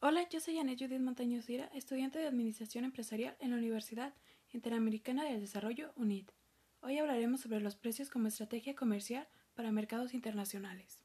[0.00, 4.14] Hola, yo soy Janet Judith Montaño Sira, estudiante de Administración Empresarial en la Universidad
[4.52, 6.28] Interamericana del Desarrollo, UNID.
[6.80, 11.00] Hoy hablaremos sobre los precios como estrategia comercial para mercados internacionales.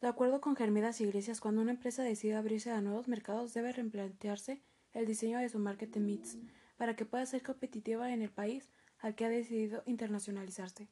[0.00, 4.62] De acuerdo con Germidas Iglesias, cuando una empresa decide abrirse a nuevos mercados debe replantearse
[4.92, 6.38] el diseño de su marketing mix
[6.78, 10.88] para que pueda ser competitiva en el país al que ha decidido internacionalizarse.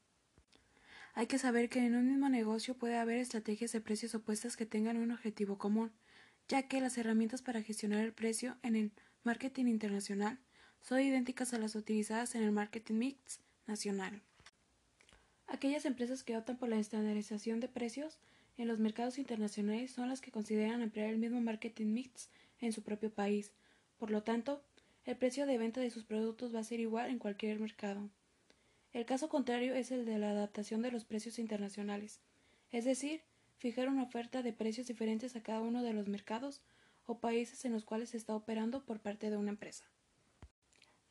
[1.15, 4.67] Hay que saber que en un mismo negocio puede haber estrategias de precios opuestas que
[4.67, 5.93] tengan un objetivo común,
[6.49, 8.93] ya que las herramientas para gestionar el precio en el
[9.25, 10.39] marketing internacional
[10.83, 14.21] son idénticas a las utilizadas en el marketing mix nacional.
[15.47, 18.19] Aquellas empresas que optan por la estandarización de precios
[18.59, 22.29] en los mercados internacionales son las que consideran emplear el mismo marketing mix
[22.61, 23.53] en su propio país.
[23.99, 24.63] Por lo tanto,
[25.07, 28.11] el precio de venta de sus productos va a ser igual en cualquier mercado.
[28.93, 32.21] El caso contrario es el de la adaptación de los precios internacionales,
[32.73, 33.23] es decir,
[33.57, 36.61] fijar una oferta de precios diferentes a cada uno de los mercados
[37.07, 39.85] o países en los cuales se está operando por parte de una empresa.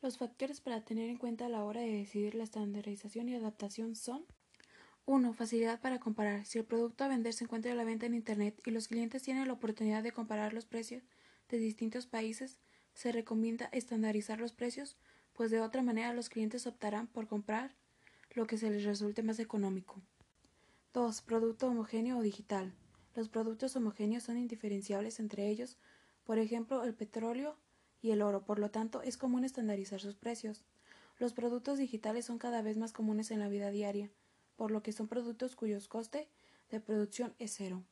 [0.02, 3.96] Los factores para tener en cuenta a la hora de decidir la estandarización y adaptación
[3.96, 4.26] son
[5.06, 5.32] 1.
[5.32, 6.44] Facilidad para comparar.
[6.44, 9.22] Si el producto a vender se encuentra a la venta en Internet y los clientes
[9.22, 11.02] tienen la oportunidad de comparar los precios
[11.48, 12.58] de distintos países,
[12.96, 14.96] se recomienda estandarizar los precios,
[15.34, 17.76] pues de otra manera los clientes optarán por comprar
[18.30, 20.00] lo que se les resulte más económico.
[20.94, 21.20] 2.
[21.20, 22.72] Producto homogéneo o digital.
[23.14, 25.76] Los productos homogéneos son indiferenciables entre ellos,
[26.24, 27.58] por ejemplo, el petróleo
[28.00, 30.64] y el oro, por lo tanto, es común estandarizar sus precios.
[31.18, 34.10] Los productos digitales son cada vez más comunes en la vida diaria,
[34.56, 36.30] por lo que son productos cuyos coste
[36.70, 37.84] de producción es cero.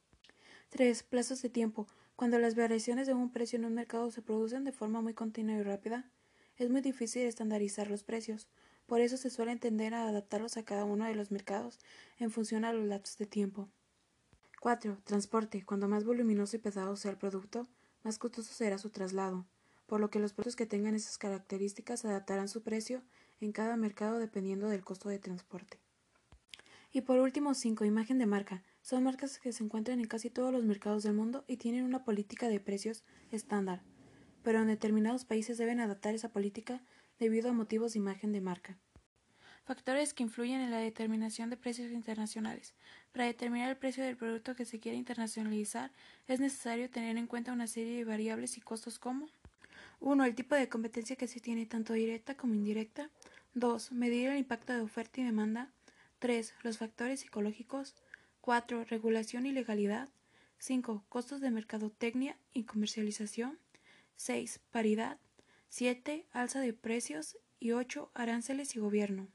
[0.71, 1.03] 3.
[1.03, 1.87] Plazos de tiempo.
[2.17, 5.57] Cuando las variaciones de un precio en un mercado se producen de forma muy continua
[5.57, 6.11] y rápida,
[6.57, 8.49] es muy difícil estandarizar los precios.
[8.87, 11.81] Por eso se suele tender a adaptarlos a cada uno de los mercados
[12.19, 13.69] en función a los lapsos de tiempo.
[14.61, 14.99] 4.
[15.05, 15.65] Transporte.
[15.65, 17.67] Cuando más voluminoso y pesado sea el producto,
[18.05, 19.45] más costoso será su traslado,
[19.87, 23.03] por lo que los productos que tengan esas características adaptarán su precio
[23.41, 25.81] en cada mercado dependiendo del costo de transporte.
[26.93, 27.85] Y por último, 5.
[27.85, 28.63] Imagen de marca.
[28.85, 32.05] Son marcas que se encuentran en casi todos los mercados del mundo y tienen una
[32.05, 33.81] política de precios estándar,
[34.43, 36.83] pero en determinados países deben adaptar esa política
[37.19, 38.77] debido a motivos de imagen de marca.
[39.65, 42.75] Factores que influyen en la determinación de precios internacionales.
[43.11, 45.91] Para determinar el precio del producto que se quiere internacionalizar
[46.27, 49.31] es necesario tener en cuenta una serie de variables y costos como
[50.01, 50.27] 1.
[50.27, 53.09] El tipo de competencia que se tiene tanto directa como indirecta.
[53.55, 53.93] 2.
[53.93, 55.71] Medir el impacto de oferta y demanda.
[56.19, 56.53] 3.
[56.63, 57.95] Los factores psicológicos.
[58.45, 58.85] 4.
[58.85, 60.11] Regulación y legalidad.
[60.59, 61.07] 5.
[61.09, 63.59] Costos de mercadotecnia y comercialización.
[64.17, 64.61] 6.
[64.71, 65.19] Paridad.
[65.71, 66.27] 7.
[66.31, 67.39] Alza de precios.
[67.59, 68.11] Y 8.
[68.13, 69.29] Aranceles y gobierno.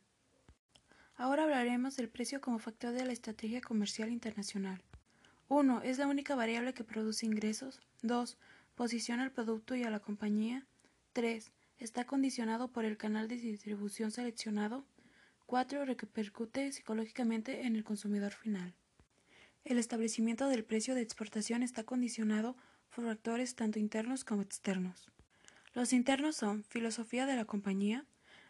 [1.16, 4.84] Ahora hablaremos del precio como factor de la estrategia comercial internacional.
[5.48, 5.82] 1.
[5.82, 7.80] Es la única variable que produce ingresos.
[8.04, 8.38] 2.
[8.76, 10.68] Posiciona al producto y a la compañía.
[11.14, 11.52] 3.
[11.80, 14.86] Está condicionado por el canal de distribución seleccionado.
[15.48, 15.84] 4.
[15.86, 18.76] Repercute psicológicamente en el consumidor final.
[19.66, 22.56] El establecimiento del precio de exportación está condicionado
[22.96, 25.12] por factores tanto internos como externos.
[25.74, 28.06] Los internos son filosofía de la compañía,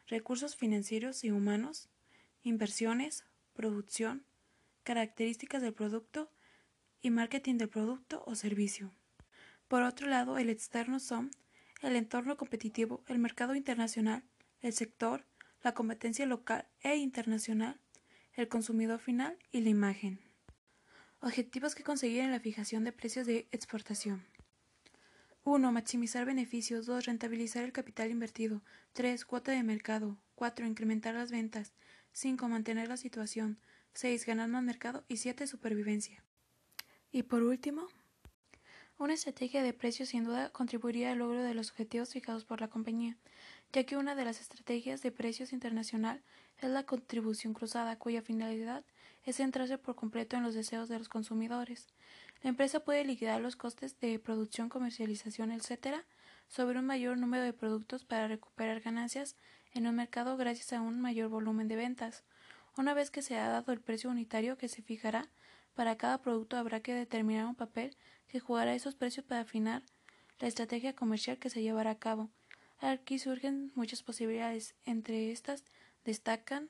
[0.08, 1.90] recursos financieros y humanos,
[2.44, 4.26] inversiones, producción,
[4.84, 6.32] características del producto
[7.02, 8.94] y marketing del producto o servicio.
[9.68, 11.32] Por otro lado, el externo son
[11.82, 14.24] el entorno competitivo, el mercado internacional,
[14.62, 15.26] el sector,
[15.62, 17.80] la competencia local e internacional,
[18.34, 20.29] el consumidor final y la imagen.
[21.22, 24.26] Objetivos que conseguir en la fijación de precios de exportación.
[25.44, 25.72] 1.
[25.72, 26.86] Maximizar beneficios.
[26.86, 27.06] 2.
[27.06, 28.62] Rentabilizar el capital invertido.
[28.94, 29.26] 3.
[29.26, 30.18] Cuota de mercado.
[30.36, 30.66] 4.
[30.66, 31.74] Incrementar las ventas.
[32.14, 32.48] 5.
[32.48, 33.60] Mantener la situación.
[33.96, 34.26] 6.
[34.26, 35.04] Ganar más mercado.
[35.10, 35.46] Y 7.
[35.46, 36.24] Supervivencia.
[37.12, 37.88] Y por último,
[38.98, 42.70] una estrategia de precios sin duda contribuiría al logro de los objetivos fijados por la
[42.70, 43.18] compañía
[43.72, 46.22] ya que una de las estrategias de precios internacional
[46.58, 48.84] es la contribución cruzada, cuya finalidad
[49.30, 51.88] es centrarse por completo en los deseos de los consumidores.
[52.42, 55.98] La empresa puede liquidar los costes de producción, comercialización, etc.,
[56.48, 59.36] sobre un mayor número de productos para recuperar ganancias
[59.74, 62.24] en un mercado gracias a un mayor volumen de ventas.
[62.76, 65.30] Una vez que se ha dado el precio unitario que se fijará
[65.76, 67.96] para cada producto habrá que determinar un papel
[68.28, 69.84] que jugará esos precios para afinar
[70.40, 72.30] la estrategia comercial que se llevará a cabo.
[72.80, 74.74] Aquí surgen muchas posibilidades.
[74.86, 75.64] Entre estas
[76.06, 76.70] destacan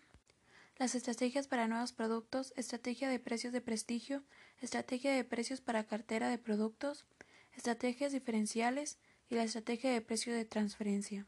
[0.79, 4.23] las estrategias para nuevos productos, estrategia de precios de prestigio,
[4.61, 7.05] estrategia de precios para cartera de productos,
[7.53, 8.97] estrategias diferenciales
[9.29, 11.27] y la estrategia de precio de transferencia.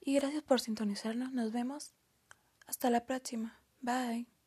[0.00, 1.32] Y gracias por sintonizarnos.
[1.32, 1.92] Nos vemos.
[2.66, 3.60] Hasta la próxima.
[3.82, 4.37] Bye.